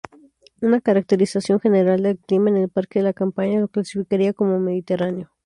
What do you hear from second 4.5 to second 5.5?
mediterráneo.